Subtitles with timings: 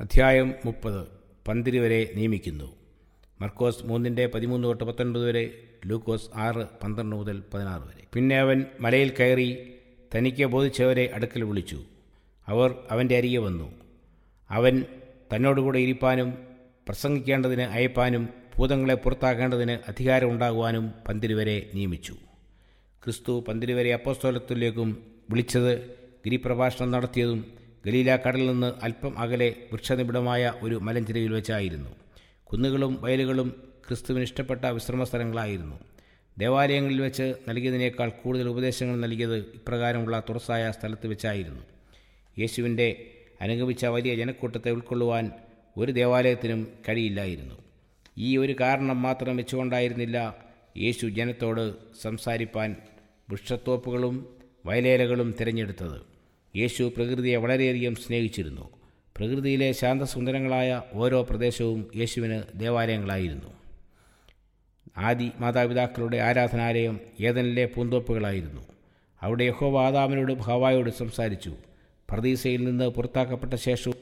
[0.00, 1.06] അധ്യായം മുപ്പത്.
[1.48, 2.76] പന്തിരി വരെ നിയമിക്കുന്നു.
[3.40, 5.50] മർക്കോസ് മൂന്നിന്റെ പതിമൂന്ന് തൊട്ട് പത്തൊൻപത് വരെ
[5.86, 8.04] ലൂക്കോസ് ആറ് പന്ത്രണ്ട് മുതൽ പതിനാറ് വരെ.
[8.12, 9.74] പിന്നെ അവൻ മലയിൽ കയറി
[10.14, 11.84] തനിക്ക് ബോധിച്ചവരെ അടുക്കൽ വിളിച്ചു.
[12.46, 13.72] അവർ അവന്റെ അരികെ വന്നു.
[14.50, 14.84] അവൻ
[15.34, 16.38] തന്നോടുകൂടെ ഇരിപ്പാനും
[16.88, 18.28] പ്രസംഗിക്കേണ്ടതിന് അയപ്പാനും
[18.58, 22.12] ഭൂതങ്ങളെ പുറത്താക്കേണ്ടതിന് അധികാരമുണ്ടാകുവാനും പന്തിരുവരെ നിയമിച്ചു.
[23.04, 25.78] ക്രിസ്തു പന്തിരുവരെ അപ്പോസ്തോലത്തിലേക്കും വിളിച്ചത്
[26.24, 31.90] ഗിരിപ്രഭാഷണം നടത്തിയതും ഗലീല കടലിൽ നിന്ന് അല്പം അകലെ വൃക്ഷനിബിഡമായ ഒരു മലഞ്ചിരയിൽ വെച്ചായിരുന്നു.
[32.44, 33.48] കുന്നുകളും വയലുകളും
[33.88, 35.80] ക്രിസ്തുവിന് ഇഷ്ടപ്പെട്ട വിശ്രമ സ്ഥലങ്ങളായിരുന്നു
[36.38, 41.62] ദേവാലയങ്ങളിൽ വെച്ച് നൽകിയതിനേക്കാൾ കൂടുതൽ ഉപദേശങ്ങൾ നൽകിയത് ഇപ്രകാരമുള്ള തുറസായ സ്ഥലത്ത് വെച്ചായിരുന്നു.
[42.38, 43.06] യേശുവിന്റെ
[43.40, 45.30] അനുഗമിച്ച വലിയ ജനക്കൂട്ടത്തെ ഉൾക്കൊള്ളുവാൻ
[45.76, 47.54] ഒരു ദേവാലയത്തിനും കഴിയില്ലായിരുന്നു.
[48.18, 50.36] ഈ ഒരു കാരണം മാത്രം വെച്ചുകൊണ്ടായിരുന്നില്ല
[50.76, 52.76] യേശു ജനത്തോട് സംസാരിപ്പാൻ
[53.30, 54.36] വൃക്ഷത്തോപ്പുകളും
[54.66, 56.09] വയലേലകളും തിരഞ്ഞെടുത്തത്.
[56.56, 58.70] യേശു പ്രകൃതിയെ വളരെയധികം സ്നേഹിച്ചിരുന്നു.
[59.16, 63.46] പ്രകൃതിയിലെ ശാന്തസുന്ദരങ്ങളായ ഓരോ പ്രദേശവും യേശുവിന് ദേവാലയങ്ങളായിരുന്നു.
[64.98, 68.62] ആദി മാതാപിതാക്കളുടെ ആരാധനാലയം ഏതനിലെ പൂന്തോപ്പുകളായിരുന്നു.
[69.22, 71.54] അവിടെ യഹോവ ആദാമിനോട് ഭാവായോട് സംസാരിച്ചു.
[72.10, 73.96] പ്രതീസയിൽ നിന്ന് പുറത്താക്കപ്പെട്ട ശേഷവും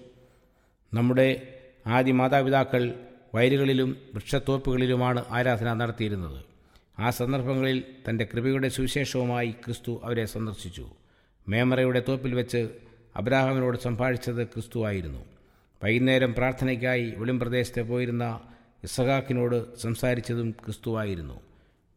[0.95, 1.55] നമ്മുടെ
[1.87, 2.95] ആദി മാതാപിതാക്കൾ
[3.35, 6.45] വയലുകളിലും വൃക്ഷത്തോപ്പുകളിലുമാണ് ആരാധന നടത്തിയിരുന്നത്.
[6.99, 10.91] ആ സന്ദർഭങ്ങളിൽ തന്റെ കൃപയുടെ സുവിശേഷവുമായി ക്രിസ്തു അവരെ സന്ദർശിച്ചു.
[11.49, 12.69] മേമറയുടെ തോപ്പിൽ വെച്ച്
[13.17, 15.23] അബ്രാഹാമിനോട് സംഭാഷിച്ചത് ക്രിസ്തുവായിരുന്നു
[15.83, 18.41] വൈകുന്നേരം പ്രാർത്ഥനയ്ക്കായി വെളിംപ്രദേശത്തെ പോയിരുന്ന
[18.85, 21.37] ഇസഹാക്കിനോട് സംസാരിച്ചതും ക്രിസ്തുവായിരുന്നു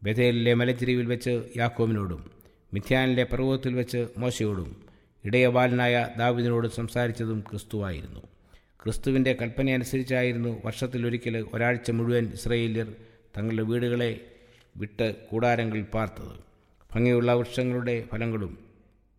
[0.02, 2.22] ബഥേലിലെ മലച്ചിരിവിൽ വെച്ച് യാക്കോമിനോടും
[2.74, 4.70] മിഥ്യാനിലെ പർവതത്തിൽ വെച്ച് മോശയോടും
[5.24, 8.22] ഇടയബാലനായ ദാവിദിനോട് സംസാരിച്ചതും ക്രിസ്തുവായിരുന്നു
[8.82, 12.88] ക്രിസ്തുവിന്റെ കൽപ്പനയനുസരിച്ചായിരുന്നു വർഷത്തിലൊരിക്കൽ ഒരാഴ്ച മുഴുവൻ ഇസ്രയേലിയർ
[13.36, 14.10] തങ്ങളുടെ വീടുകളെ
[14.76, 16.34] വിട്ട് കൂടാരങ്ങളിൽ പാർത്തത്.
[16.90, 18.71] ഭംഗിയുള്ള വൃക്ഷങ്ങളുടെ ഫലങ്ങളും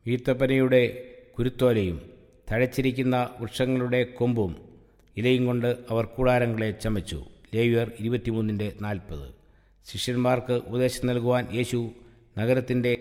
[0.08, 1.04] ഈത്തപ്പനയുടെ
[1.38, 2.10] കുരുത്തോലയും
[2.52, 4.58] തഴച്ചിരിക്കുന്ന വൃക്ഷങ്ങളുടെ കൊമ്പും
[5.18, 7.26] ഇലയും കൊണ്ട് അവർ കൂടാരങ്ങളെ ചമച്ചു.
[7.56, 9.34] ലേവ്യർ ഇരുപത്തിമൂന്നിന്റെ നാൽപ്പത്.
[9.86, 11.92] ശിഷ്യന്മാർക്ക് ഉപദേശം നൽകുവാൻ യേശു
[12.38, 12.98] നഗരത്തിന്റെ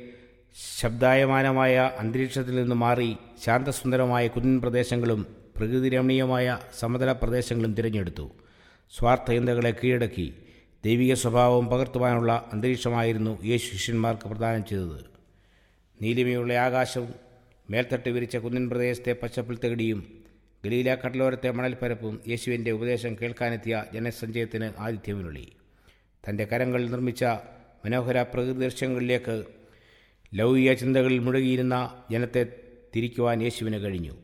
[0.79, 5.27] ശബ്ദായമാനമായ അന്തരീക്ഷത്തിൽ നിന്ന് മാറി ശാന്തസുന്ദരമായ കുന്നിൻ പ്രദേശങ്ങളും
[5.57, 8.31] പ്രകൃതിരമണീയമായ സമതല പ്രദേശങ്ങളും തിരഞ്ഞെടുത്തു.
[8.99, 10.35] സ്വാർത്ഥചിന്തകളെ കീഴടക്കി
[10.85, 15.12] ദൈവിക സ്വഭാവം പകർത്തുവാനുള്ള അന്തരീക്ഷമായിരുന്നു യേശു ശിഷ്യന്മാർക്ക് പ്രദാനം ചെയ്തത്.
[16.03, 17.15] നീലിമയുള്ള ആകാശവും
[17.71, 20.23] മേൽത്തട്ട് വിരിച്ച കുന്നിൻ പ്രദേശത്തെ പച്ചപ്പിൽ തകിടിയും
[20.65, 25.53] ഗലീല കടലോരത്തെ മണൽപ്പരപ്പും യേശുവിന്റെ ഉപദേശം കേൾക്കാനെത്തിയ ജനസഞ്ചയത്തിന് ആതിഥ്യമരുളി.
[26.25, 27.25] തന്റെ കരങ്ങളിൽ നിർമ്മിച്ച
[27.85, 29.45] മനോഹര പ്രകൃതി ദൃശ്യങ്ങളിലേക്ക്
[30.35, 32.43] ലൗകിക ചിന്തകളിൽ മുഴുകിയിരുന്ന ജനത്തെ
[32.97, 34.15] തിരിക്കുവാൻ യേശുവിന് കഴിഞ്ഞു.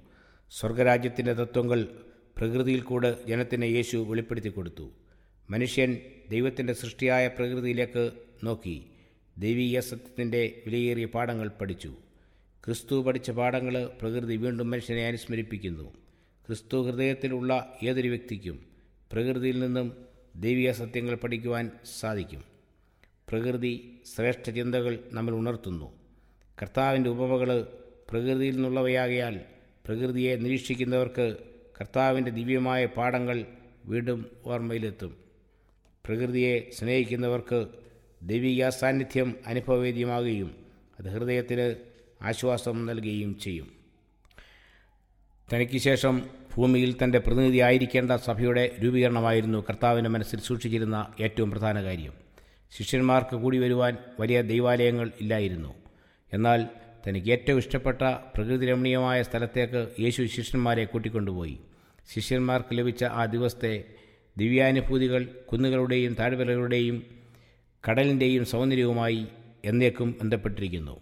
[0.51, 1.89] സ്വർഗരാജ്യത്തിന്റെ തത്വങ്ങൾ
[2.37, 4.91] പ്രകൃതിയിൽ കൂടെ ജനത്തിന് യേശു വെളിപ്പെടുത്തി കൊടുത്തു
[5.51, 5.97] മനുഷ്യൻ
[6.31, 8.11] ദൈവത്തിന്റെ സൃഷ്ടിയായ പ്രകൃതിയിലേക്ക്
[8.45, 8.77] നോക്കി.
[9.39, 11.97] ദൈവീയ സത്യത്തിന്റെ വിലയേറിയ പാഠങ്ങൾ പഠിച്ചു.
[12.65, 15.83] ക്രിസ്തു പഠിച്ച പാഠങ്ങൾ പ്രകൃതി വീണ്ടും മനുഷ്യനെ അനുസ്മരിപ്പിക്കുന്നു.
[16.47, 18.67] ക്രിസ്തു ഹൃദയത്തിലുള്ള ഏതൊരു വ്യക്തിക്കും
[19.13, 20.05] പ്രകൃതിയിൽ നിന്നും
[20.37, 22.45] ദൈവിക സത്യങ്ങൾ പഠിക്കുവാൻ സാധിക്കും.
[23.29, 25.93] പ്രകൃതി ശ്രേഷ്ഠ ചിന്തകൾ നമ്മൾ ഉണർത്തുന്നു.
[26.63, 27.67] കർത്താവിന്റെ ഉപമകൾ
[28.11, 29.41] പ്രകൃതിയിൽ നിന്നുള്ളവയാകയാൽ
[29.87, 31.37] പ്രകൃതിയെ നിരീക്ഷിക്കുന്നവർക്ക്
[31.81, 33.47] കർത്താവിന്റെ ദിവ്യമായ പാഠങ്ങൾ
[33.85, 35.17] വീണ്ടും ഓർമ്മയിലെത്തും.
[36.07, 37.88] പ്രകൃതിയെ സ്നേഹിക്കുന്നവർക്ക്
[38.23, 40.57] ദൈവിക സാന്നിധ്യം അനുഭവവേദ്യമാകുകയും
[40.99, 41.75] അത് ഹൃദയത്തിന്
[42.23, 43.73] ആശ്വാസം നൽകുകയും ചെയ്യും.
[45.53, 46.23] തനിക്ക് ശേഷം
[46.57, 52.13] ഭൂമിയിൽ തന്റെ പ്രതിനിധിയായിരിക്കേണ്ട സഭയുടെ രൂപീകരണമായിരുന്നു കർത്താവിന്റെ മനസ്സിൽ സൂക്ഷിച്ചിരുന്ന ഏറ്റവും പ്രധാന കാര്യം.
[52.71, 55.75] ശിഷ്യന്മാർക്ക് കൂടി വരുവാൻ വലിയ ദൈവാലയങ്ങൾ ഇല്ലായിരുന്നു.
[56.33, 56.67] എന്നാൽ
[57.09, 58.03] തനിക്ക് ഏറ്റവും ഇഷ്ടപ്പെട്ട
[58.37, 61.59] പ്രകൃതി രമണീയമായ സ്ഥലത്തേക്ക് യേശു ശിഷ്യന്മാരെ കൂട്ടിക്കൊണ്ടുപോയി.
[62.15, 63.85] ശിഷ്യന്മാർക്ക് ലഭിച്ച ആ ദിവസത്തെ
[64.37, 67.18] ദിവ്യാനുഭൂതികൾ കുന്നുകളുടെയും താഴ്വരകളുടെയും
[67.89, 69.27] കടലിന്റെയും സൗന്ദര്യവുമായി
[69.65, 71.01] എന്നേക്കും ബന്ധപ്പെട്ടിരിക്കുന്നു.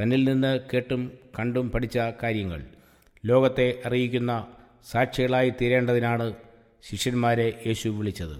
[0.00, 2.64] തന്നിൽ നിന്ന് കേട്ടും കണ്ടും പഠിച്ച കാര്യങ്ങൾ
[3.26, 4.46] ലോകത്തെ അറിയിക്കുന്ന
[4.90, 6.34] സാക്ഷികളായി തീരേണ്ടതിനാണ്
[6.90, 8.36] ശിഷ്യന്മാരെ യേശു വിളിച്ചത്.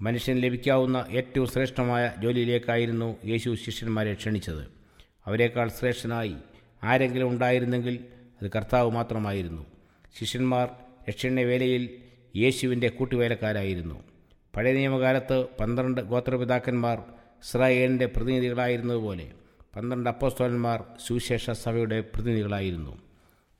[0.00, 4.64] മനുഷ്യന് ലഭിക്കാവുന്ന ഏറ്റവും ശ്രേഷ്ഠമായ ജോലിയിലേക്കായിരുന്നു യേശു ശിഷ്യന്മാരെ ക്ഷണിച്ചത്.
[5.26, 6.34] അവരെക്കാൾ ശ്രേഷ്ഠനായി
[6.84, 7.98] ആരെങ്കിലും ഉണ്ടായിരുന്നെങ്കിൽ
[8.42, 9.66] അത് കർത്താവ് മാത്രമായിരുന്നു.
[10.18, 10.68] ശിഷ്യന്മാർ
[11.08, 11.90] രക്ഷണ വേലയിൽ
[12.36, 14.13] യേശുവിന്റെ കൂട്ടുവേലക്കാരായിരുന്നു.
[14.56, 16.98] പഴയ നിയമകാലത്ത് പന്ത്രണ്ട് ഗോത്രപിതാക്കന്മാർ
[17.44, 19.30] ഇസ്രായേലിന്റെ പ്രതിനിധികളായിരുന്നതുപോലെ
[19.76, 22.98] പന്ത്രണ്ട് അപ്പോസ്തോലന്മാർ സുവിശേഷ സഭയുടെ പ്രതിനിധികളായിരുന്നു.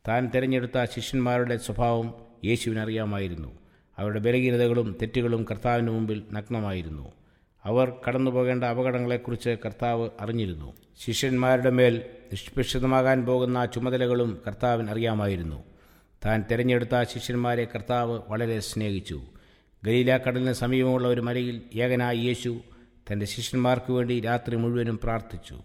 [0.08, 2.14] താൻ തിരഞ്ഞെടുത്ത ശിഷ്യന്മാരുടെ സ്വഭാവം
[2.44, 3.48] യേശുവിനറിയാമായിരുന്നു.
[3.98, 7.12] അവരുടെ ബലഹീനതകളും തെറ്റുകളും കർത്താവിന് മുമ്പിൽ നഗ്നമായിരുന്നു.
[7.64, 10.72] അവർ കടന്നുപോകേണ്ട അപകടങ്ങളെക്കുറിച്ച് കർത്താവ് അറിഞ്ഞിരുന്നു.
[11.00, 12.02] ശിഷ്യന്മാരുടെ മേൽ
[12.32, 15.64] നിഷ്പക്ഷിതമാകാൻ പോകുന്ന ചുമതലകളും കർത്താവിന് അറിയാമായിരുന്നു.
[16.24, 19.22] താൻ തിരഞ്ഞെടുത്ത ശിഷ്യന്മാരെ കർത്താവ് വളരെ സ്നേഹിച്ചു.
[19.86, 22.60] ഗലീല കടലിന് സമീപമുള്ള ഒരു മലയിൽ ഏകനായ യേശു
[23.06, 25.56] തന്റെ ശിഷ്യന്മാർക്ക് വേണ്ടി രാത്രി മുഴുവനും പ്രാർത്ഥിച്ചു.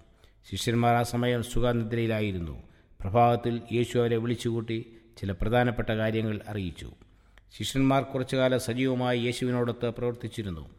[0.51, 2.63] ശിഷ്യന്മാർ ആ സമയം സുഖനിദ്രയിലായിരുന്നു.
[3.01, 4.86] പ്രഭാതത്തിൽ യേശു അവരെ വിളിച്ചുകൂട്ടി
[5.18, 6.92] ചില പ്രധാനപ്പെട്ട കാര്യങ്ങൾ അറിയിച്ചു.
[7.57, 10.69] ശിഷ്യന്മാർ കുറച്ചുകാലം സജീവമായി യേശുവിനോടൊത്ത് പ്രവർത്തിച്ചിരുന്നു.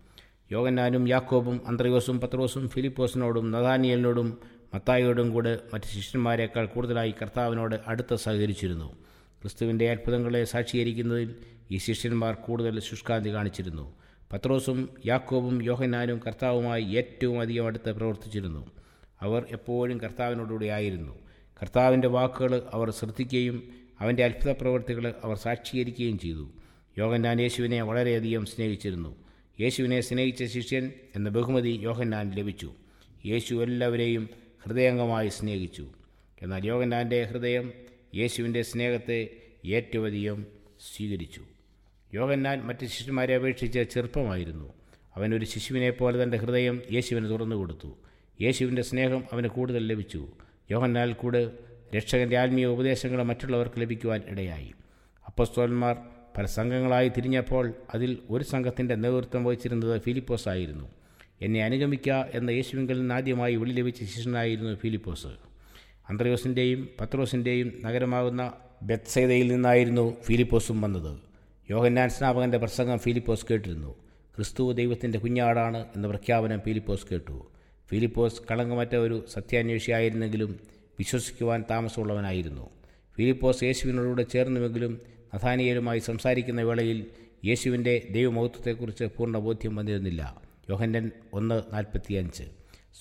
[0.53, 4.39] യോഗന്നാനും യാക്കോബും അന്ത്രയോസും പത്രോസും ഫിലിപ്പോസിനോടും നദാനിയലിനോടും
[4.75, 8.97] മത്തായിയോടും കൂടെ മറ്റ് ശിഷ്യന്മാരെക്കാൾ കൂടുതലായി കർത്താവിനോട് അടുത്ത് സഹകരിച്ചിരുന്നു.
[9.43, 11.35] ക്രിസ്തുവിന്റെ അത്ഭുതങ്ങളെ സാക്ഷീകരിക്കുന്നതിൽ
[11.71, 13.95] ഈ ശിഷ്യന്മാർ കൂടുതൽ ശുഷ്കാന്തി കാണിച്ചിരുന്നു.
[14.33, 18.71] പത്രോസും യാക്കോബും യോഹന്നാനും കർത്താവുമായി ഏറ്റവും അധികം അടുത്ത് പ്രവർത്തിച്ചിരുന്നു.
[19.21, 21.19] അവർ എപ്പോഴും കർത്താവിനോടുകൂടി ആയിരുന്നു.
[21.63, 23.71] കർത്താവിന്റെ വാക്കുകൾ അവർ ശ്രദ്ധിക്കുകയും
[24.01, 26.51] അവന്റെ അത്ഭുത പ്രവൃത്തികൾ അവർ സാക്ഷീകരിക്കുകയും ചെയ്തു.
[26.99, 29.17] യോഹന്നാൻ യേശുവിനെ വളരെയധികം സ്നേഹിച്ചിരുന്നു.
[29.61, 32.73] യേശുവിനെ സ്നേഹിച്ച ശിഷ്യൻ എന്ന ബഹുമതി യോഹന്നാൻ ലഭിച്ചു.
[33.27, 34.29] യേശു എല്ലാവരെയും
[34.63, 35.87] ഹൃദയംഗമായി സ്നേഹിച്ചു.
[36.43, 37.73] എന്നാൽ യോഗനാന്റെ ഹൃദയം
[38.15, 39.31] യേശുവിന്റെ സ്നേഹത്തെ
[39.67, 40.47] ഏറ്റവും
[40.81, 41.43] സ്വീകരിച്ചു.
[42.15, 44.73] യോഗന്നാൻ മറ്റ് ശിശുമാരെ അപേക്ഷിച്ച് ചെറുപ്പമായിരുന്നു.
[45.17, 47.97] അവനൊരു ശിശുവിനെ പോലെ തന്റെ ഹൃദയം യേശുവിന് തുറന്നു കൊടുത്തു.
[48.43, 50.29] യേശുവിന്റെ സ്നേഹം അവന് കൂടുതൽ ലഭിച്ചു.
[50.71, 51.51] യോഹന്നാൽ കൂടെ
[51.97, 54.75] രക്ഷകന്റെ ആത്മീയ ഉപദേശങ്ങൾ മറ്റുള്ളവർക്ക് ലഭിക്കുവാൻ ഇടയായി.
[55.27, 55.97] അപ്പസ്തോലന്മാർ
[56.39, 60.91] പല സംഘങ്ങളായി തിരിഞ്ഞപ്പോൾ അതിൽ ഒരു സംഘത്തിന്റെ നേതൃത്വം വഹിച്ചിരുന്നത് ഫിലിപ്പോസ് ആയിരുന്നു
[61.43, 65.50] എന്നെ അനുഗമിക്കുക എന്ന യേശുവിങ്കിൽ നിന്ന് ആദ്യമായി വിളി ലഭിച്ച ശിഷ്യനായിരുന്നു ഫിലിപ്പോസ്.
[66.11, 68.53] അന്ത്രയോസിന്റെയും പത്രോസിന്റെയും നഗരമാകുന്ന
[68.83, 71.21] ബെത്സൈതയിൽ നിന്നായിരുന്നു ഫിലിപ്പോസും വന്നത്.
[71.71, 73.95] യോഹന്നാൻ സ്നാപകന്റെ പ്രസംഗം ഫിലിപ്പോസ് കേട്ടിരുന്നു.
[74.37, 77.47] ക്രിസ്തു ദൈവത്തിന്റെ കുഞ്ഞാടാണ് എന്ന പ്രഖ്യാപനം ഫിലിപ്പോസ് കേട്ടു.
[77.89, 80.61] ഫിലിപ്പോസ് കളങ്കമറ്റ ഒരു സത്യാന്വേഷിയായിരുന്നെങ്കിലും
[80.99, 82.71] വിശ്വസിക്കുവാൻ താമസമുള്ളവനായിരുന്നു.
[83.17, 85.01] ഫിലിപ്പോസ് യേശുവിനോടുകൂടെ ചേർന്നുവെങ്കിലും
[85.35, 87.07] നഥാനിയലുമായി സംസാരിക്കുന്ന വേളയിൽ
[87.45, 90.43] യേശുവിന്റെ ദൈവമഹത്വത്തെക്കുറിച്ച് പൂർണ ബോധ്യം വന്നിരുന്നില്ല.
[90.71, 92.43] യോഹന്നൻ ഒന്ന് നാൽപ്പത്തിയഞ്ച്.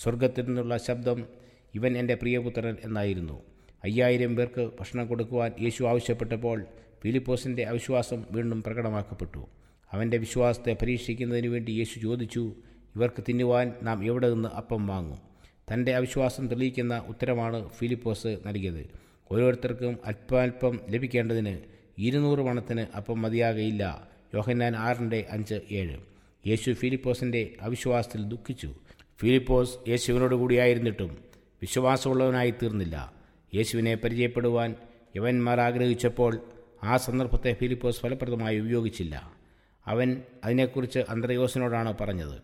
[0.02, 1.39] സ്വർഗത്തിൽ നിന്നുള്ള ശബ്ദം
[1.76, 3.44] ഇവൻ എന്റെ പ്രിയപുത്രൻ എന്നായിരുന്നു.
[3.84, 6.66] അയ്യായിരം പേർക്ക് ഭക്ഷണം കൊടുക്കുവാൻ യേശു ആവശ്യപ്പെട്ടപ്പോൾ
[7.04, 9.48] ഫിലിപ്പോസിന്റെ അവിശ്വാസം വീണ്ടും പ്രകടമാക്കപ്പെട്ടു.
[9.92, 12.54] അവന്റെ വിശ്വാസത്തെ പരീക്ഷിക്കുന്നതിന് വേണ്ടി യേശു ചോദിച്ചു
[12.96, 15.18] ഇവർക്ക് തിന്നുവാൻ നാം എവിടെ നിന്ന് അപ്പം വാങ്ങും?
[15.74, 18.90] തന്റെ അവിശ്വാസം തെളിയിക്കുന്ന ഉത്തരമാണ് ഫിലിപ്പോസ് നൽകിയത്.
[19.32, 21.58] ഓരോരുത്തർക്കും അല്പാൽപ്പം ലഭിക്കേണ്ടതിന്
[21.98, 24.10] ഇരുന്നൂറ് പണത്തിന് അപ്പം മതിയാകയില്ല.
[24.36, 25.98] യോഹന്നാൻ ആറിന്റെ അഞ്ച് ഏഴ്.
[26.48, 28.76] യേശു ഫിലിപ്പോസിന്റെ അവിശ്വാസത്തിൽ ദുഃഖിച്ചു.
[29.20, 31.29] ഫിലിപ്പോസ് യേശുവിനോട് കൂടിയായിരുന്നിട്ടും
[31.62, 33.14] വിശ്വാസമുള്ളവനായി തീർന്നില്ല
[33.56, 34.76] യേശുവിനെ പരിചയപ്പെടുവാൻ
[35.16, 36.42] യവന്മാർ ആഗ്രഹിച്ചപ്പോൾ
[36.84, 39.34] ആ സന്ദർഭത്തെ ഫിലിപ്പോസ് ഫലപ്രദമായി ഉപയോഗിച്ചില്ല.
[39.88, 42.42] അവൻ അതിനെക്കുറിച്ച് അന്ത്രയോസിനോടാണ് പറഞ്ഞത്.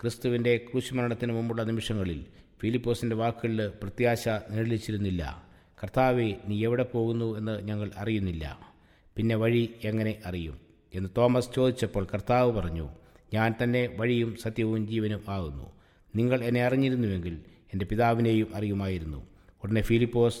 [0.00, 2.24] ക്രിസ്തുവിന്റെ ക്രൂശുമരണത്തിന് മുമ്പുള്ള നിമിഷങ്ങളിൽ
[2.60, 5.44] ഫിലിപ്പോസിന്റെ വാക്കുകളിൽ പ്രത്യാശ നിഴലിച്ചിരുന്നില്ല.
[5.82, 7.38] കർത്താവെ നീ എവിടെ പോകുന്നു?
[7.38, 8.58] എന്ന് ഞങ്ങൾ അറിയുന്നില്ല.
[9.16, 10.60] പിന്നെ വഴി എങ്ങനെ അറിയും?
[10.94, 12.88] എന്ന് തോമസ് ചോദിച്ചപ്പോൾ കർത്താവ് പറഞ്ഞു
[13.34, 15.72] ഞാൻ തന്നെ വഴിയും സത്യവും ജീവനും ആകുന്നു.
[16.16, 17.38] നിങ്ങൾ എന്നെ അറിഞ്ഞിരുന്നുവെങ്കിൽ
[17.74, 19.26] എന്റെ പിതാവിനെയും അറിയുമായിരുന്നു.
[19.64, 20.38] ഉടനെ ഫിലിപ്പോസ്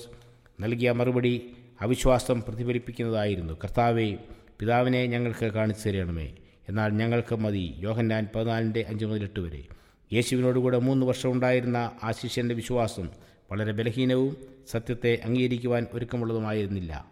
[0.60, 1.50] നൽകിയ മറുപടി
[1.80, 3.52] അവിശ്വാസം പ്രതിഫലിപ്പിക്കുന്നതായിരുന്നു.
[3.52, 4.18] കർത്താവെ
[4.58, 6.32] പിതാവിനെ ഞങ്ങൾക്ക് കാണിച്ചു തരണമേ.
[6.68, 7.74] എന്നാൽ ഞങ്ങൾക്ക് മതി.
[7.78, 9.64] യോഹന്നാൻ പതിനാലിന്റെ അഞ്ച് മുതൽ എട്ട് വരെ.
[10.12, 13.08] യേശുവിനോടുകൂടെ മൂന്ന് വർഷം ഉണ്ടായിരുന്ന ആ ശിഷ്യന്റെ വിശ്വാസം
[13.52, 14.36] വളരെ ബലഹീനവും
[14.68, 17.10] സത്യത്തെ അംഗീകരിക്കുവാൻ ഒരുക്കമുള്ളതുമായിരുന്നില്ല.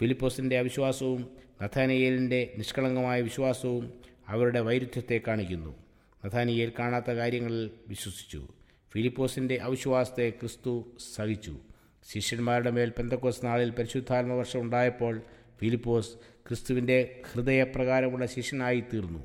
[0.00, 1.28] ഫിലിപ്പോസിന്റെ അവിശ്വാസവും
[1.62, 3.92] നഥാനിയേലിന്റെ നിഷ്കളങ്കമായ വിശ്വാസവും
[4.28, 5.74] അവരുടെ വൈരുദ്ധ്യത്തെ കാണിക്കുന്നു.
[6.26, 8.48] നഥാനിയേൽ കാണാത്ത കാര്യങ്ങളിൽ വിശ്വസിച്ചു.
[8.92, 10.86] ഫിലിപ്പോസിന്റെ അവിശ്വാസത്തെ ക്രിസ്തു
[11.16, 11.56] സഹിച്ചു.
[12.12, 15.20] ശിഷ്യന്മാരുടെ മേൽ പെന്തക്കോസ് നാളിൽ പരിശുദ്ധാത്മ വർഷം ഉണ്ടായപ്പോൾ
[15.60, 16.08] ഫിലിപ്പോസ്
[16.48, 19.18] ക്രിസ്തുവിന്റെ ഹൃദയപ്രകാരമുള്ള ശിഷ്യനായി തീർന്നു.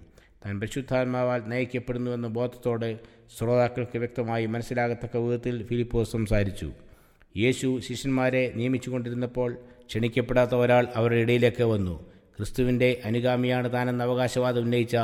[0.45, 2.99] താൻ പരിശുദ്ധാത്മാവാൽ നയിക്കപ്പെടുന്നുവെന്ന ബോധത്തോടെ
[3.37, 6.73] ശ്രോതാക്കൾക്ക് വ്യക്തമായി മനസ്സിലാകത്തക്ക വിധത്തിൽ ഫിലിപ്പോസ് സംസാരിച്ചു.
[7.37, 9.57] യേശു ശിഷ്യന്മാരെ നിയമിച്ചുകൊണ്ടിരുന്നപ്പോൾ
[9.87, 12.09] ക്ഷണിക്കപ്പെടാത്ത ഒരാൾ അവരുടെ ഇടയിലേക്ക് വന്നു.
[12.37, 14.95] ക്രിസ്തുവിന്റെ അനുഗാമിയാണ് താനെന്ന അവകാശവാദം ഉന്നയിച്ച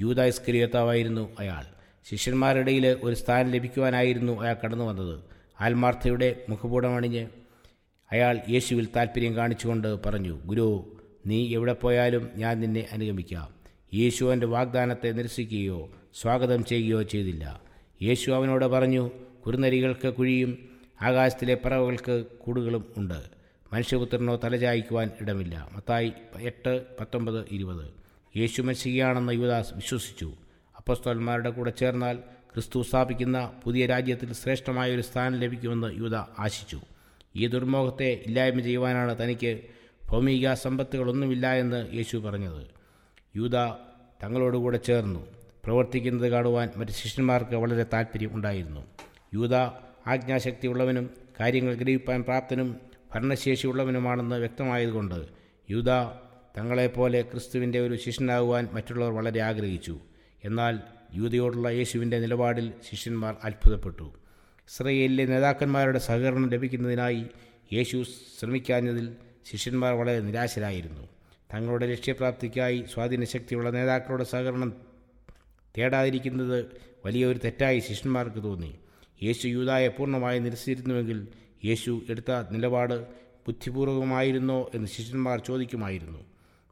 [0.00, 1.77] യൂതാസ്കരിയത്താവായിരുന്നു അയാൾ.
[2.10, 5.20] ശിഷ്യന്മാരുടെ ഇടയിൽ ഒരു സ്ഥാനം ലഭിക്കുവാനായിരുന്നു അയാൾ കടന്നു വന്നത്.
[5.60, 7.26] ആത്മാർത്ഥയുടെ മുഖപൂടമണിഞ്ഞ്
[8.12, 10.96] അയാൾ യേശുവിൽ താൽപ്പര്യം കാണിച്ചുകൊണ്ട് പറഞ്ഞു ഗുരു
[11.26, 13.48] നീ എവിടെ പോയാലും ഞാൻ നിന്നെ അനുഗമിക്കാം.
[13.94, 17.62] യേശു അവന്റെ വാഗ്ദാനത്തെ നിരസിക്കുകയോ സ്വാഗതം ചെയ്യുകയോ ചെയ്തില്ല.
[18.02, 19.10] യേശു അവനോട് പറഞ്ഞു
[19.46, 20.68] കുറുനരികൾക്ക് കുഴിയും
[21.02, 23.22] ആകാശത്തിലെ പറവകൾക്ക് കൂടുകളും ഉണ്ട്.
[23.72, 25.68] മനുഷ്യപുത്രനോ തലചായ്ക്കുവാൻ ഇടമില്ല.
[25.76, 27.90] മത്തായി എട്ട് പത്തൊമ്പത് ഇരുപത്.
[28.36, 30.32] യേശു മത്സികയാണെന്ന് യുവദാസ് വിശ്വസിച്ചു.
[30.88, 32.16] അപ്പസ്തോന്മാരുടെ കൂടെ ചേർന്നാൽ
[32.52, 36.80] ക്രിസ്തു സ്ഥാപിക്കുന്ന പുതിയ രാജ്യത്തിൽ ശ്രേഷ്ഠമായ ഒരു സ്ഥാനം ലഭിക്കുമെന്ന് യുവത ആശിച്ചു.
[37.36, 39.60] ഈ ദുർമോഹത്തെ ഇല്ലായ്മ ചെയ്യുവാനാണ് തനിക്ക്
[40.08, 42.66] ഭൗമിക സമ്പത്തുകളൊന്നുമില്ല എന്ന് യേശു പറഞ്ഞത്.
[43.36, 43.56] യൂത
[44.22, 45.26] തങ്ങളോടുകൂടെ ചേർന്നു.
[45.64, 48.84] പ്രവർത്തിക്കുന്നത് കാണുവാൻ മറ്റ് ശിഷ്യന്മാർക്ക് വളരെ താല്പര്യം ഉണ്ടായിരുന്നു.
[49.34, 49.54] യൂത
[50.06, 52.76] ആജ്ഞാശക്തിയുള്ളവനും കാര്യങ്ങൾ ഗ്രഹിപ്പാൻ പ്രാപ്തനും
[53.14, 55.26] ഭരണശേഷിയുള്ളവനുമാണെന്ന് വ്യക്തമായതുകൊണ്ട്
[55.70, 55.90] യൂത
[56.58, 59.98] തങ്ങളെപ്പോലെ ക്രിസ്തുവിന്റെ ഒരു ശിഷ്യനാകുവാൻ മറ്റുള്ളവർ വളരെ ആഗ്രഹിച്ചു.
[60.44, 60.78] എന്നാൽ
[61.14, 64.02] യൂതയോടുള്ള യേശുവിന്റെ നിലപാടിൽ ശിഷ്യന്മാർ അത്ഭുതപ്പെട്ടു.
[64.68, 67.26] ഇസ്രയേലിലെ നേതാക്കന്മാരുടെ സഹകരണം ലഭിക്കുന്നതിനായി
[67.72, 68.04] യേശു
[68.38, 69.16] ശ്രമിക്കാഞ്ഞതിൽ
[69.50, 71.08] ശിഷ്യന്മാർ വളരെ നിരാശരായിരുന്നു.
[71.54, 74.74] തങ്ങളുടെ ലക്ഷ്യപ്രാപ്തിക്കായി സ്വാധീനശക്തിയുള്ള നേതാക്കളുടെ സഹകരണം
[75.78, 76.66] തേടാതിരിക്കുന്നത്
[77.06, 78.78] വലിയൊരു തെറ്റായി ശിഷ്യന്മാർക്ക് തോന്നി.
[79.22, 81.28] യേശു യൂതായെ പൂർണമായി നിരസിച്ചിരുന്നുവെങ്കിൽ
[81.64, 83.06] യേശു എടുത്ത നിലപാട്
[83.46, 86.18] ബുദ്ധിപൂർവമായിരുന്നോ എന്ന് ശിഷ്യന്മാർ ചോദിക്കുമായിരുന്നു.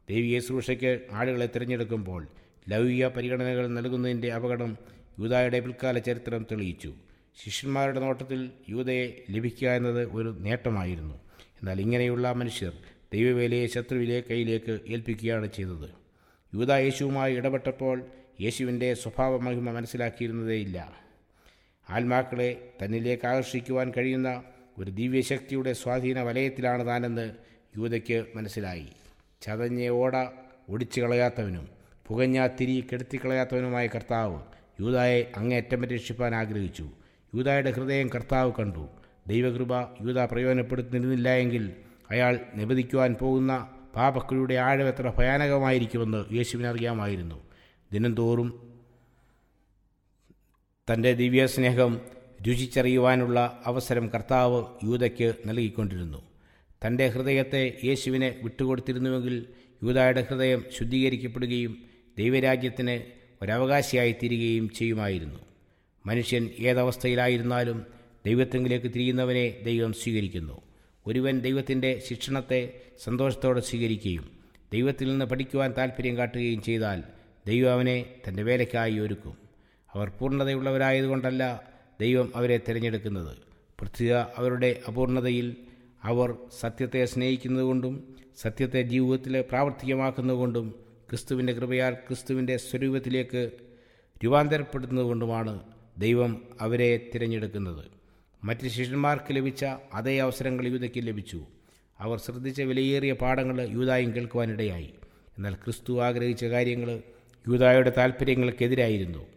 [0.09, 2.27] ദൈവീയ ശുശ്രൂഷയ്ക്ക് ആളുകളെ തിരഞ്ഞെടുക്കുമ്പോൾ
[2.69, 4.77] ലൗകിക പരിഗണനകൾ നൽകുന്നതിന്റെ അപകടം
[5.19, 6.93] യൂതായുടെ പിൽക്കാല ചരിത്രം തെളിയിച്ചു.
[7.43, 11.15] ശിഷ്യന്മാരുടെ നോട്ടത്തിൽ യൂതയെ ലഭിക്കുക എന്നത് ഒരു നേട്ടമായിരുന്നു.
[11.45, 12.73] എന്നാൽ ഇങ്ങനെയുള്ള മനുഷ്യർ
[13.13, 15.89] ദൈവവേലയെ ശത്രുവിലെ കയ്യിലേക്ക് ഏൽപ്പിക്കുകയാണ് ചെയ്തത്.
[16.55, 18.03] യൂത യേശുവുമായി ഇടപെട്ടപ്പോൾ
[18.41, 20.93] യേശുവിന്റെ സ്വഭാവ മഹിമ മനസ്സിലാക്കിയിരുന്നതേയില്ല.
[21.89, 24.43] ആത്മാക്കളെ തന്നിലേക്ക് ആകർഷിക്കുവാൻ കഴിയുന്ന
[24.77, 27.31] ഒരു ദിവ്യശക്തിയുടെ സ്വാധീന വലയത്തിലാണ് താനെന്ന്
[27.77, 28.87] യൂതയ്ക്ക് മനസ്സിലായി.
[29.41, 30.13] ചതഞ്ഞ ഓട
[30.69, 31.76] ഒടിച്ചു കളയാത്തവനും
[32.07, 34.39] പുകഞ്ഞ തിരി കെടുത്തിക്കളയാത്തവനുമായ കർത്താവ്
[34.81, 36.89] യൂതായെ അങ്ങേയറ്റം രക്ഷിപ്പാൻ ആഗ്രഹിച്ചു.
[37.35, 38.87] യൂതായുടെ ഹൃദയം കർത്താവ് കണ്ടു.
[39.27, 41.73] ദൈവകൃപ യൂത പ്രയോജനപ്പെടുത്തുന്നിരുന്നില്ല എങ്കിൽ
[42.11, 47.43] അയാൾ നിബദിക്കുവാൻ പോകുന്ന പാപക്കുഴിയുടെ ആഴം എത്ര ഭയാനകമായിരിക്കുമെന്ന് യേശുവിനറിയാമായിരുന്നു
[47.93, 48.77] ദിനംതോറും
[50.93, 52.01] തന്റെ ദിവ്യസ്നേഹം
[52.47, 56.17] രുചിച്ചറിയുവാനുള്ള അവസരം കർത്താവ് യൂതയ്ക്ക് നൽകിക്കൊണ്ടിരുന്നു.
[56.85, 59.45] തന്റെ ഹൃദയത്തെ യേശുവിനെ വിട്ടുകൊടുത്തിരുന്നുവെങ്കിൽ
[59.83, 61.86] യൂതായുടെ ഹൃദയം ശുദ്ധീകരിക്കപ്പെടുകയും
[62.17, 63.01] ദൈവരാജ്യത്തിന്
[63.41, 65.39] ഒരവകാശിയായി തീരുകയും ചെയ്യുമായിരുന്നു.
[66.05, 67.85] മനുഷ്യൻ ഏതവസ്ഥയിലായിരുന്നാലും
[68.25, 70.61] ദൈവത്തെങ്കിലേക്ക് തിരിയുന്നവനെ ദൈവം സ്വീകരിക്കുന്നു.
[71.07, 74.31] ഒരുവൻ ദൈവത്തിന്റെ ശിക്ഷണത്തെ സന്തോഷത്തോടെ സ്വീകരിക്കുകയും
[74.73, 77.03] ദൈവത്തിൽ നിന്ന് പഠിക്കുവാൻ താല്പര്യം കാട്ടുകയും ചെയ്താൽ
[77.47, 79.37] ദൈവം അവനെ തന്റെ വേലയ്ക്കായി ഒരുക്കും.
[79.93, 81.71] അവർ പൂർണതയുള്ളവരായതുകൊണ്ടല്ല
[82.01, 83.37] ദൈവം അവരെ തിരഞ്ഞെടുക്കുന്നത്.
[83.79, 85.55] പ്രത്യേക അവരുടെ അപൂർണതയിൽ
[86.03, 93.51] അവർ സത്യത്തെ സ്നേഹിക്കുന്നതുകൊണ്ടും സത്യത്തെ ജീവിതത്തിൽ പ്രാവർത്തികമാക്കുന്നതുകൊണ്ടും ക്രിസ്തുവിന്റെ കൃപയാൽ ക്രിസ്തുവിന്റെ സ്വരൂപത്തിലേക്ക്
[94.25, 95.59] രൂപാന്തരപ്പെടുന്നതുകൊണ്ടുമാണ്
[95.97, 97.85] ദൈവം അവരെ തിരഞ്ഞെടുക്കുന്നത്.
[98.43, 101.45] മറ്റ് ശിഷ്യന്മാർക്ക് ലഭിച്ച അതേ അവസരങ്ങൾ യൂതയ്ക്ക് ലഭിച്ചു.
[101.99, 104.93] അവർ ശ്രദ്ധിച്ച വിലയേറിയ പാഠങ്ങൾ യൂതായും കേൾക്കുവാനിടയായി.
[105.37, 107.01] എന്നാൽ ക്രിസ്തു ആഗ്രഹിച്ച കാര്യങ്ങൾ
[107.47, 109.27] യൂതായുടെ താൽപ്പര്യങ്ങൾക്കെതിരായിരുന്നു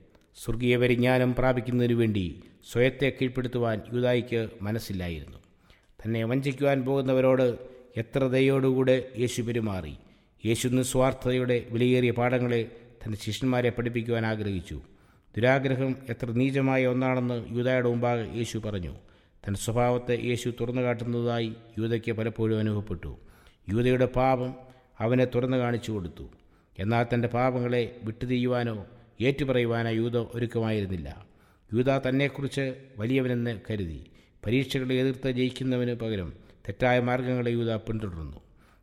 [0.45, 5.39] സ്വർഗീയ പരിജ്ഞാനം പ്രാപിക്കുന്നതിനു വേണ്ടി സ്വയത്തെ കീഴ്പ്പെടുത്തുവാൻ യൂതായിക്ക് മനസ്സില്ലായിരുന്നു.
[6.05, 7.59] തന്നെ വഞ്ചിക്കുവാൻ പോകുന്നവരോട്
[7.97, 9.95] എത്ര ദയോടുകൂടെ യേശു പെരുമാറി.
[10.47, 12.71] യേശു നിസ്വാർത്ഥതയുടെ വിലയേറിയ പാഠങ്ങളെ
[13.05, 14.81] തന്റെ ശിഷ്യന്മാരെ പഠിപ്പിക്കുവാൻ ആഗ്രഹിച്ചു.
[15.37, 18.95] ദുരാഗ്രഹം എത്ര നീചമായ ഒന്നാണെന്ന് യൂതയുടെ മുമ്പാകെ യേശു പറഞ്ഞു.
[19.47, 23.19] തന്റെ സ്വഭാവത്തെ യേശു തുറന്നു കാട്ടുന്നതായി യൂതയ്ക്ക് പലപ്പോഴും അനുഭവപ്പെട്ടു.
[23.69, 24.55] യൂതയുടെ പാപം
[25.01, 26.31] അവനെ തുറന്നു കാണിച്ചു കൊടുത്തു.
[26.79, 28.87] എന്നാൽ തന്റെ പാപങ്ങളെ വിട്ടുതിയുവാനോ
[29.21, 31.27] ഏറ്റുപറയുവാനോ യൂത ഒരുക്കമായിരുന്നില്ല.
[31.75, 34.07] യൂത തന്നെക്കുറിച്ച് വലിയവനെന്ന് കരുതി.
[34.47, 36.33] പരീക്ഷകളെ എതിർത്ത് ജയിക്കുന്നവന് പകരം
[36.69, 38.37] തെറ്റായ മാർഗങ്ങളെ യൂത പിന്തുടർന്നു.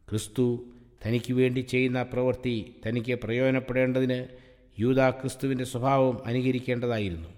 [0.10, 0.66] ക്രിസ്തു
[1.06, 4.26] തനിക്ക് വേണ്ടി ചെയ്യുന്ന പ്രവൃത്തി തനിക്ക് പ്രയോജനപ്പെടേണ്ടതിന്
[4.80, 7.30] യൂത ക്രിസ്തുവിന്റെ സ്വഭാവം അനുകരിക്കേണ്ടതായിരുന്നു.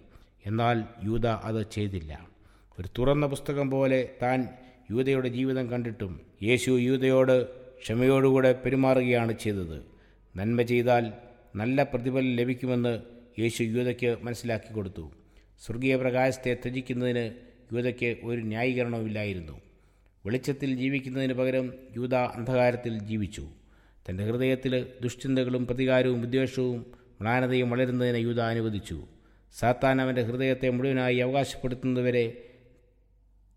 [0.45, 2.27] എന്നാൽ യൂത അത് ചെയ്തില്ല.
[2.79, 4.47] ഒരു തുറന്ന പുസ്തകം പോലെ താൻ
[4.91, 7.47] യൂതയുടെ ജീവിതം കണ്ടിട്ടും യേശു യൂതയോട്
[7.79, 9.85] ക്ഷമയോടുകൂടെ പെരുമാറുകയാണ് ചെയ്തത്.
[10.37, 11.11] നന്മ ചെയ്താൽ
[11.55, 12.99] നല്ല പ്രതിഫലം ലഭിക്കുമെന്ന്
[13.39, 15.11] യേശു യൂതയ്ക്ക് മനസ്സിലാക്കി കൊടുത്തു.
[15.65, 17.25] സ്വർഗീയ പ്രകാശത്തെ ത്യജിക്കുന്നതിന്
[17.75, 19.68] യൂതയ്ക്ക് ഒരു ന്യായീകരണവുമില്ലായിരുന്നു.
[20.25, 23.47] വെളിച്ചത്തിൽ ജീവിക്കുന്നതിന് പകരം യൂത അന്ധകാരത്തിൽ ജീവിച്ചു.
[24.09, 26.85] തന്റെ ഹൃദയത്തിൽ ദുഷ്ചിന്തകളും പ്രതികാരവും വിദ്വേഷവും
[27.21, 29.05] മ്ലാനതയും വളരുന്നതിന് യൂത അനുവദിച്ചു.
[29.59, 32.45] സാത്താൻ അവന്റെ ഹൃദയത്തെ മുഴുവനായി അവകാശപ്പെടുത്തുന്നതുവരെ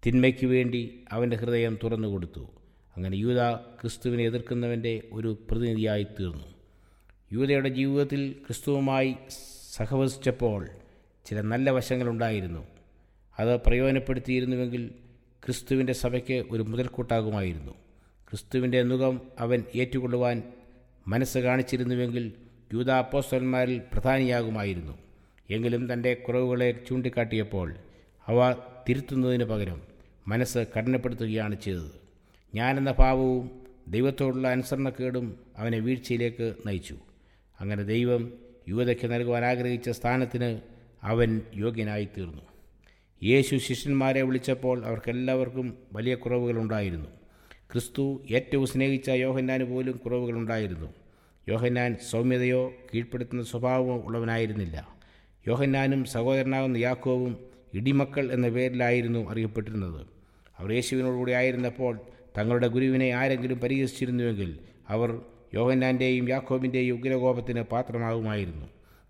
[0.06, 2.50] തിന്മയ്ക്ക് വേണ്ടി അവന്റെ ഹൃദയം തുറന്നു കൊടുത്തു.
[2.96, 6.54] അങ്ങനെ യൂത ക്രിസ്തുവിനെ എതിർക്കുന്നവന്റെ ഒരു പ്രതിനിധിയായി തീർന്നു.
[7.32, 9.16] യൂതയുടെ ജീവിതത്തിൽ ക്രിസ്തുവുമായി
[9.76, 10.68] സഹവസിച്ചപ്പോൾ
[11.24, 12.66] ചില നല്ല വശങ്ങളുണ്ടായിരുന്നു.
[13.38, 14.90] അത് പ്രയോജനപ്പെടുത്തിയിരുന്നുവെങ്കിൽ
[15.46, 17.72] ക്രിസ്തുവിന്റെ സഭയ്ക്ക് ഒരു മുതൽക്കൂട്ടാകുമായിരുന്നു.
[18.30, 20.42] ക്രിസ്തുവിന്റെ മുഖം അവൻ ഏറ്റുകൊള്ളുവാൻ
[21.08, 22.32] മനസ്സ് കാണിച്ചിരുന്നുവെങ്കിൽ
[22.72, 24.98] യൂതാപ്പോസ്റ്റന്മാരിൽ പ്രധാനിയാകുമായിരുന്നു.
[25.50, 27.74] എങ്കിലും തന്റെ കുറവുകളെ ചൂണ്ടിക്കാട്ടിയപ്പോൾ
[28.26, 28.52] അവ
[28.88, 29.82] തിരുത്തുന്നതിന് പകരം
[30.28, 31.92] മനസ്സ് കഠിനപ്പെടുത്തുകയാണ് ചെയ്തത്.
[32.54, 33.50] ഞാനെന്ന ഭാവവും
[33.88, 36.96] ദൈവത്തോടുള്ള അനുസരണക്കേടും അവനെ വീഴ്ചയിലേക്ക് നയിച്ചു.
[37.60, 38.32] അങ്ങനെ ദൈവം
[38.68, 40.60] യുവതയ്ക്ക് നൽകുവാൻ ആഗ്രഹിച്ച സ്ഥാനത്തിന്
[41.02, 42.51] അവൻ യോഗ്യനായി തീർന്നു
[43.24, 47.06] യേശു ശിഷ്യന്മാരെ വിളിച്ചപ്പോൾ അവർക്കെല്ലാവർക്കും വലിയ കുറവുകളുണ്ടായിരുന്നു.
[47.72, 50.88] ക്രിസ്തു ഏറ്റവും സ്നേഹിച്ച യോഹന്നാന് പോലും കുറവുകളുണ്ടായിരുന്നു.
[51.48, 54.88] യോഹന്നാൻ സൗമ്യതയോ കീഴ്പ്പെടുത്തുന്ന സ്വഭാവമോ ഉള്ളവനായിരുന്നില്ല.
[55.48, 57.36] യോഹന്നാനും സഹോദരനാകുന്ന യാക്കോവും
[57.74, 60.06] ഇടിമക്കൾ എന്ന പേരിലായിരുന്നു അറിയപ്പെട്ടിരുന്നത്.
[60.58, 62.00] അവർ യേശുവിനോടുകൂടി ആയിരുന്നപ്പോൾ
[62.38, 65.20] തങ്ങളുടെ ഗുരുവിനെ ആരെങ്കിലും പരിഹസിച്ചിരുന്നുവെങ്കിൽ അവർ
[65.54, 68.66] യോഹന്നാന്റെയും യാക്കോബിന്റെയും ഉഗ്രകോപത്തിന് പാത്രമാകുമായിരുന്നു.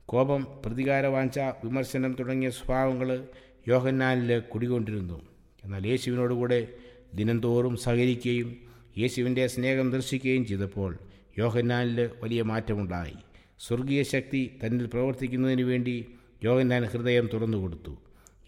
[0.07, 3.27] കോപം പ്രതികാരവാഞ്ച വിമർശനം തുടങ്ങിയ സ്വഭാവങ്ങൾ
[3.69, 5.23] യോഹന്നാനിൽ കുടികൊണ്ടിരുന്നു.
[5.65, 6.69] എന്നാൽ യേശുവിനോടുകൂടെ
[7.15, 8.57] ദിനംതോറും സഹകരിക്കുകയും
[8.99, 10.99] യേശുവിന്റെ സ്നേഹം ദർശിക്കുകയും ചെയ്തപ്പോൾ
[11.39, 13.15] യോഹന്നാനിൽ വലിയ മാറ്റമുണ്ടായി.
[13.59, 16.07] സ്വർഗീയ ശക്തി തന്നിൽ പ്രവർത്തിക്കുന്നതിന് വേണ്ടി
[16.45, 17.99] യോഹന്നാൻ ഹൃദയം തുറന്നു കൊടുത്തു.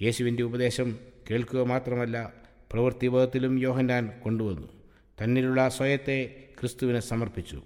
[0.02, 0.98] യേശുവിന്റെ ഉപദേശം
[1.30, 2.32] കേൾക്കുക മാത്രമല്ല
[2.72, 4.68] പ്രവൃത്തിബോധത്തിലും യോഹന്നാൻ കൊണ്ടുവന്നു.
[5.22, 7.56] തന്നിലുള്ള സ്വയത്തെ ക്രിസ്തുവിനെ സമർപ്പിച്ചു.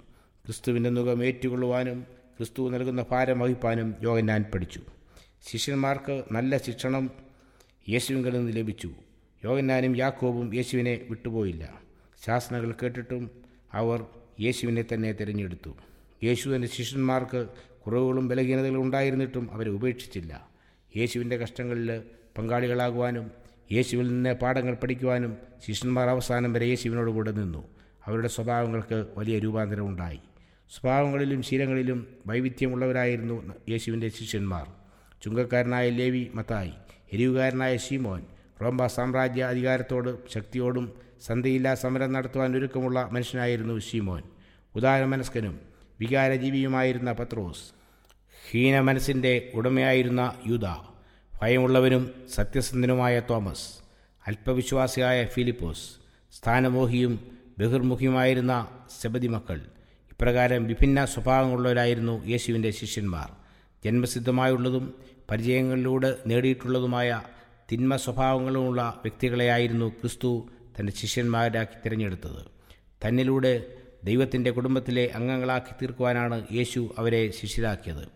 [0.46, 2.00] ക്രിസ്തുവിന്റെ മുഖം ഏറ്റുകൊള്ളുവാനും
[2.38, 4.80] ക്രിസ്തു നൽകുന്ന ഭാരം വഹിപ്പാനും യോഹന്നാൻ പഠിച്ചു.
[5.50, 7.27] ശിഷ്യന്മാർക്ക് നല്ല ശിക്ഷണം
[7.88, 8.90] യേശുവിങ്കിൽ നിന്ന് ലഭിച്ചു.
[9.44, 11.74] യോഗന്നാനും യാക്കോബും യേശുവിനെ വിട്ടുപോയില്ല.
[12.26, 13.30] ശാസനകൾ കേട്ടിട്ടും
[13.72, 14.06] അവർ
[14.40, 15.76] യേശുവിനെ തന്നെ തിരഞ്ഞെടുത്തു.
[16.24, 17.46] യേശു തന്റെ ശിഷ്യന്മാർക്ക്
[17.86, 20.48] കുറവുകളും ബലഹീനതകളും ഉണ്ടായിരുന്നിട്ടും അവരെ ഉപേക്ഷിച്ചില്ല.
[20.96, 22.02] യേശുവിന്റെ കഷ്ടങ്ങളിൽ
[22.38, 23.30] പങ്കാളികളാകുവാനും
[23.72, 27.68] യേശുവിൽ നിന്ന് പാഠങ്ങൾ പഠിക്കുവാനും ശിഷ്യന്മാർ അവസാനം വരെ യേശുവിനോട് കൂടെ നിന്നു.
[28.04, 30.20] അവരുടെ സ്വഭാവങ്ങൾക്ക് വലിയ രൂപാന്തരം ഉണ്ടായി.
[30.70, 34.66] സ്വഭാവങ്ങളിലും ശീലങ്ങളിലും വൈവിധ്യമുള്ളവരായിരുന്നു യേശുവിന്റെ ശിഷ്യന്മാർ.
[35.22, 36.72] ചുങ്കക്കാരനായ ലേവി മത്തായി.
[37.12, 38.22] എരിവുകാരനായ ഷീമോൻ
[38.62, 40.92] റോംബ സാമ്രാജ്യ അധികാരത്തോട് ശക്തിയോടും
[41.26, 44.22] സന്ധിയില്ലാ സമരം നടത്തുവാൻ ഒരുക്കമുള്ള മനുഷ്യനായിരുന്നു ഷീമോൻ
[44.74, 45.60] ഉദാരമനസ്കനും
[46.00, 47.62] വികാരജീവിയുമായിരുന്ന പത്രോസ്.
[48.50, 50.66] ഹീനമനസ്സിന്റെ ഉടമയായിരുന്ന യൂത
[51.42, 53.68] ഭയമുള്ളവനും സത്യസന്ധനുമായ തോമസ്.
[54.26, 55.90] അല്പവിശ്വാസിയായ ഫിലിപ്പോസ്.
[56.36, 58.68] സ്ഥാനമോഹിയും ബഹിർമുഖിയുമായിരുന്ന
[59.00, 59.56] സെബതി മക്കൾ
[60.12, 63.32] ഇപ്രകാരം വിഭിന്ന സ്വഭാവമുള്ളവരായിരുന്നു യേശുവിന്റെ ശിഷ്യന്മാർ.
[63.84, 64.94] ജന്മസിദ്ധമായുള്ളതും
[65.30, 67.22] പരിചയങ്ങളിലൂടെ നേടിയിട്ടുള്ളതുമായ
[67.72, 72.42] തിന്മ സ്വഭാവങ്ങളുമുള്ള വ്യക്തികളെയായിരുന്നു ക്രിസ്തു തന്റെ ശിഷ്യന്മാരാക്കി തിരഞ്ഞെടുത്തത്.
[73.04, 73.64] തന്നിലൂടെ
[74.04, 78.08] ദൈവത്തിന്റെ കുടുംബത്തിലെ അംഗങ്ങളാക്കി തീർക്കുവാനാണ് യേശു അവരെ ശിഷ്യരാക്കിയത്.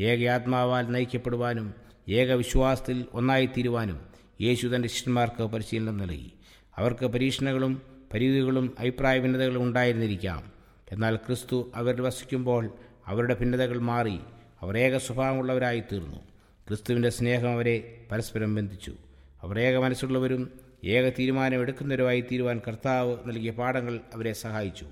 [0.00, 1.74] ഏകയാത്മാവാൽ നയിക്കപ്പെടുവാനും
[2.08, 4.00] ഏകവിശ്വാസത്തിൽ ഒന്നായിത്തീരുവാനും
[4.40, 6.32] യേശു തന്റെ ശിഷ്യന്മാർക്ക് പരിശീലനം നൽകി.
[6.76, 7.82] അവർക്ക് പരീക്ഷണങ്ങളും
[8.14, 10.52] പരിധികളും അഭിപ്രായ ഭിന്നതകളും ഉണ്ടായിരുന്നിരിക്കാം.
[10.92, 12.72] എന്നാൽ ക്രിസ്തു അവരിൽ വസിക്കുമ്പോൾ
[13.06, 14.18] അവരുടെ ഭിന്നതകൾ മാറി
[14.62, 16.31] അവർ ഏക സ്വഭാവമുള്ളവരായി തീർന്നു
[16.68, 18.94] ക്രിസ്തുവിന്റെ സ്നേഹം അവരെ പരസ്പരം ബന്ധിച്ചു.
[19.42, 24.86] അവർ ഏക മനസ്സുള്ളവരും ഏക തീരുമാനമെടുക്കുന്നവരുമായി തീരുവാൻ കർത്താവ് നൽകിയ പാഠങ്ങൾ അവരെ സഹായിച്ചു.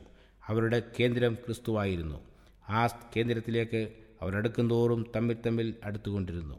[0.46, 2.20] അവരുടെ കേന്ദ്രം ക്രിസ്തുവായിരുന്നു.
[2.68, 3.88] ആ കേന്ദ്രത്തിലേക്ക്
[4.22, 6.58] അവരടുക്കും തോറും തമ്മിൽ തമ്മിൽ അടുത്തുകൊണ്ടിരുന്നു.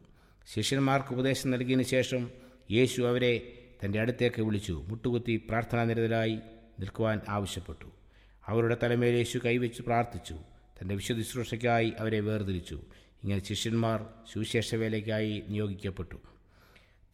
[0.53, 2.32] ശിഷ്യന്മാർക്ക് ഉപദേശം നൽകിയതിനു ശേഷം
[2.72, 3.53] യേശു അവരെ
[3.86, 4.84] തന്റെ അടുത്തേക്ക് വിളിച്ചു.
[4.88, 6.39] മുട്ടുകുത്തി പ്രാർത്ഥനാ നിരതരായി
[6.80, 7.86] നിൽക്കുവാൻ ആവശ്യപ്പെട്ടു.
[8.48, 10.34] അവരുടെ തലമേൽ യേശു കൈവച്ച് പ്രാർത്ഥിച്ചു.
[10.82, 12.82] തന്റെ വിശുദ്ധ ശുശ്രൂഷയ്ക്കായി അവരെ വേർതിരിച്ചു.
[13.24, 16.16] ഇങ്ങനെ ശിഷ്യന്മാർ സുവിശേഷ വേലയ്ക്കായി നിയോഗിക്കപ്പെട്ടു.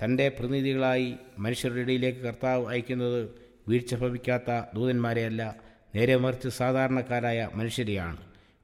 [0.03, 3.29] തന്റെ പ്രതിനിധികളായി മനുഷ്യരുടെ ഇടയിലേക്ക് കർത്താവ് അയക്കുന്നത്
[3.67, 5.55] വീഴ്ച ഭവിക്കാത്ത ദൂതന്മാരെയല്ല
[5.95, 8.17] നേരെ മറിച്ച് സാധാരണക്കാരായ മനുഷ്യരെയാണ്.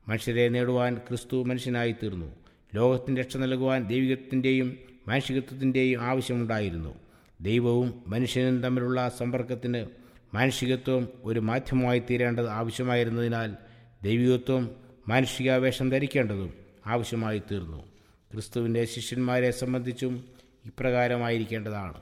[0.07, 2.35] മനുഷ്യരെ നേടുവാൻ ക്രിസ്തു മനുഷ്യനായി തീർന്നു
[2.75, 6.95] ലോകത്തിന്റെ രക്ഷ നൽകുവാൻ ദൈവികത്തിന്റെയും മാനുഷികത്വത്തിന്റെയും ആവശ്യമുണ്ടായിരുന്നു.
[7.41, 9.85] ദൈവവും മനുഷ്യനും തമ്മിലുള്ള സമ്പർക്കത്തിന്
[10.33, 13.55] മാനുഷികത്വം ഒരു മാധ്യമമായി തീരേണ്ടത് ആവശ്യമായിരുന്നതിനാൽ
[14.03, 14.75] ദൈവികത്വം
[15.07, 17.83] മാനുഷികാവേഷം ധരിക്കേണ്ടതും ആവശ്യമായി തീർന്നു.
[18.31, 20.25] ക്രിസ്തുവിന്റെ ശിഷ്യന്മാരെ സംബന്ധിച്ചും
[20.65, 22.01] ഇപ്രകാരമായിരിക്കേണ്ടതാണ്.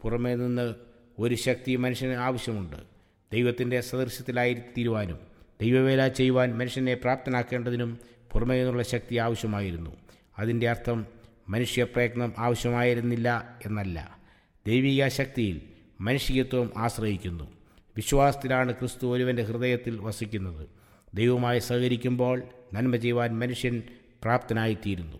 [0.00, 0.74] പുറമേ നിന്ന്
[1.18, 2.76] ഒരു ശക്തി മനുഷ്യന് ആവശ്യമുണ്ട്.
[3.32, 5.18] ദൈവത്തിന്റെ സദൃശ്യത്തിലായി തീരുവാനും
[5.60, 7.98] ദൈവവേല ചെയ്യുവാൻ മനുഷ്യനെ പ്രാപ്തനാക്കേണ്ടതിനും
[8.32, 9.96] പുറമേ നിന്നുള്ള ശക്തി ആവശ്യമായിരുന്നു.
[10.38, 11.06] അതിന്റെ അർത്ഥം
[11.48, 14.18] മനുഷ്യപ്രയത്നം ആവശ്യമായിരുന്നില്ല എന്നല്ല.
[14.66, 15.60] ദൈവിക ശക്തിയിൽ
[16.00, 17.44] മനുഷ്യത്വം ആശ്രയിക്കുന്നു.
[17.96, 20.68] വിശ്വാസത്തിലാണ് ക്രിസ്തു ഒരുവന്റെ ഹൃദയത്തിൽ വസിക്കുന്നത്.
[21.14, 22.42] ദൈവവുമായി സഹകരിക്കുമ്പോൾ
[22.74, 23.82] നന്മ ചെയ്യുവാൻ മനുഷ്യൻ
[24.24, 25.16] പ്രാപ്തനായിത്തീരുന്നു.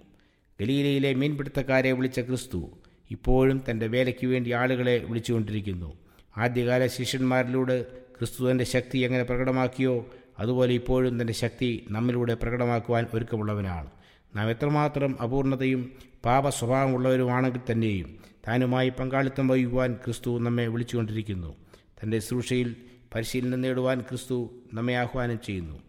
[0.61, 2.71] ഗലീലയിലെ മീൻപിടുത്തക്കാരെ വിളിച്ച ക്രിസ്തു
[3.11, 5.99] ഇപ്പോഴും തന്റെ വേലയ്ക്ക് വേണ്ടി ആളുകളെ വിളിച്ചുകൊണ്ടിരിക്കുന്നു.
[6.37, 7.83] ആദ്യകാല ശിഷ്യന്മാരിലൂടെ
[8.19, 10.07] ക്രിസ്തു തന്റെ ശക്തി എങ്ങനെ പ്രകടമാക്കിയോ
[10.39, 13.91] അതുപോലെ ഇപ്പോഴും തന്റെ ശക്തി നമ്മിലൂടെ പ്രകടമാക്കുവാൻ ഒരുക്കമുള്ളവനാണ്.
[14.37, 15.93] നാം എത്രമാത്രം അപൂർണതയും
[16.25, 21.57] പാപ സ്വഭാവമുള്ളവരുമാണെങ്കിൽ തന്നെയും താനുമായി പങ്കാളിത്തം വഹിക്കുവാൻ ക്രിസ്തു നമ്മെ വിളിച്ചുകൊണ്ടിരിക്കുന്നു.
[22.03, 22.77] തന്റെ ശുശ്രൂഷയിൽ
[23.15, 25.81] പരിശീലനം നേടുവാൻ ക്രിസ്തു നമ്മെ ആഹ്വാനം ചെയ്യുന്നു.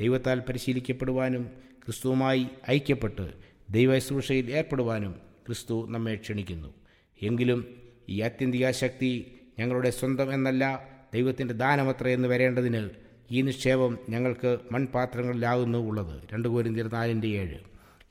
[0.00, 1.50] ദൈവത്താൽ പരിശീലിക്കപ്പെടുവാനും
[1.90, 3.32] ക്രിസ്തുവുമായി ഐക്യപ്പെട്ട്
[3.70, 5.12] ദൈവശ്രൂഷയിൽ ഏർപ്പെടുവാനും
[5.46, 6.74] ക്രിസ്തു നമ്മെ ക്ഷണിക്കുന്നു.
[7.22, 7.74] എങ്കിലും
[8.08, 12.88] ഈ ആത്യന്തിക ശക്തി ഞങ്ങളുടെ സ്വന്തം എന്നല്ല ദൈവത്തിന്റെ ദാനമത്ര എന്ന് വരേണ്ടതിന്
[13.30, 16.22] ഈ നിക്ഷേപം ഞങ്ങൾക്ക് മൺപാത്രങ്ങളിലാകുന്നു ഉള്ളത്.
[16.32, 17.58] രണ്ട് കോരിന്തിർ നാലിന്റെ ഏഴ്.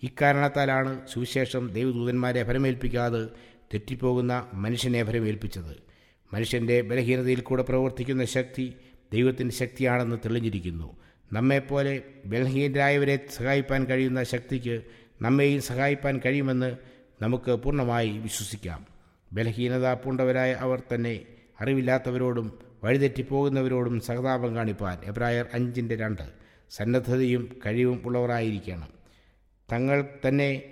[0.03, 3.25] ഇക്കാരണത്താലാണ് സുവിശേഷം ദൈവദൂതന്മാരെ ഫലമേൽപ്പിക്കാതെ
[3.73, 5.75] തെറ്റിപ്പോകുന്ന മനുഷ്യനെ ഫലമേൽപ്പിച്ചത്
[6.33, 8.73] മനുഷ്യന്റെ ബലഹീനതയിൽ കൂടെ പ്രവർത്തിക്കുന്ന ശക്തി
[9.13, 10.97] ദൈവത്തിന്റെ ശക്തിയാണെന്ന് തെളിഞ്ഞിരിക്കുന്നു.
[11.33, 14.81] നമ്മെപ്പോലെ ബലഹീനരായവരെ സഹായിപ്പാൻ കഴിയുന്ന ശക്തിക്ക്
[15.21, 16.77] നമ്മെയും സഹായിപ്പാൻ കഴിയുമെന്ന്
[17.21, 18.85] നമുക്ക് പൂർണമായി വിശ്വസിക്കാം.
[19.33, 21.21] ബലഹീനത പൂണ്ടവരായ അവർ തന്നെ
[21.61, 26.21] അറിവില്ലാത്തവരോടും വഴിതെറ്റിപ്പോകുന്നവരോടും സഹതാപം കാണിപ്പാൻ എബ്രായർ അഞ്ചിന്റെ രണ്ട്.
[26.69, 28.87] സന്നദ്ധതയും കഴിവും ഉള്ളവരായിരിക്കണം.
[29.71, 30.63] തങ്ങൾ തന്നെ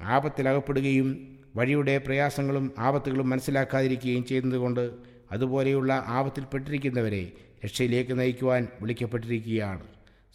[0.00, 4.90] ആപത്തിലകപ്പെടുകയും വഴിയുടെ പ്രയാസങ്ങളും ആപത്തുകളും മനസ്സിലാക്കാതിരിക്കുകയും ചെയ്യുന്നതുകൊണ്ട്
[5.32, 7.32] അതുപോലെയുള്ള ആപത്തിൽപ്പെട്ടിരിക്കുന്നവരെ
[7.64, 9.82] രക്ഷയിലേക്ക് നയിക്കുവാൻ വിളിക്കപ്പെട്ടിരിക്കുകയാണ്.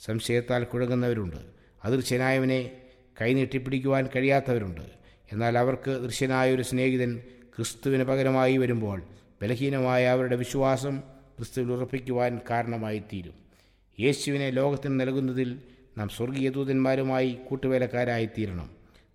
[0.05, 1.35] സംശയത്താൽ കുഴങ്ങുന്നവരുണ്ട്.
[1.83, 2.71] അദൃശ്യനായവനെ
[3.21, 4.81] കൈനീട്ടിപ്പിടിക്കുവാൻ കഴിയാത്തവരുണ്ട്.
[5.31, 7.19] എന്നാൽ അവർക്ക് ദൃശ്യനായ ഒരു സ്നേഹിതൻ
[7.57, 9.03] ക്രിസ്തുവിന് പകരമായി വരുമ്പോൾ
[9.41, 10.99] ബലഹീനമായ അവരുടെ വിശ്വാസം
[11.37, 13.33] ക്രിസ്തുവിൽ ഉറപ്പിക്കുവാൻ കാരണമായി തീരും
[13.99, 15.59] യേശുവിനെ ലോകത്തിന് നൽകുന്നതിൽ
[15.97, 18.69] നാം സ്വർഗീയ ദൂതന്മാരുമായി കൂട്ടുവേലക്കാരായിത്തീരണം.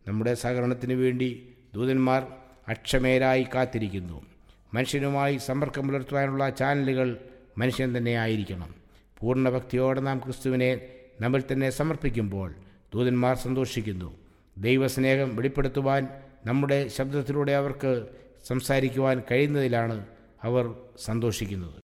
[0.08, 2.26] നമ്മുടെ സഹകരണത്തിന് വേണ്ടി ദൂതന്മാർ
[2.68, 4.26] അക്ഷമേരായി കാത്തിരിക്കുന്നു.
[4.74, 7.18] മനുഷ്യനുമായി സമ്പർക്കം പുലർത്തുവാനുള്ള ചാനലുകൾ
[7.58, 8.74] മനുഷ്യൻ തന്നെ ആയിരിക്കണം.
[9.18, 9.48] പൂർണ
[10.00, 10.80] നാം ക്രിസ്തുവിനെ
[11.20, 12.54] നമ്മൾ തന്നെ സമർപ്പിക്കുമ്പോൾ
[12.94, 14.16] ദൂതന്മാർ സന്തോഷിക്കുന്നു.
[14.58, 16.08] ദൈവസ്നേഹം വെളിപ്പെടുത്തുവാൻ
[16.46, 18.06] നമ്മുടെ ശബ്ദത്തിലൂടെ അവർക്ക്
[18.46, 20.06] സംസാരിക്കുവാൻ കഴിയുന്നതിലാണ്
[20.42, 21.82] അവർ സന്തോഷിക്കുന്നത്.